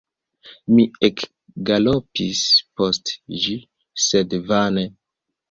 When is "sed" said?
4.09-4.37